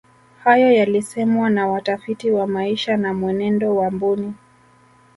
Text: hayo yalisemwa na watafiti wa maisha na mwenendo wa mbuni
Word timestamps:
hayo 0.43 0.71
yalisemwa 0.71 1.49
na 1.49 1.67
watafiti 1.67 2.31
wa 2.31 2.47
maisha 2.47 2.97
na 2.97 3.13
mwenendo 3.13 3.75
wa 3.75 3.91
mbuni 3.91 4.33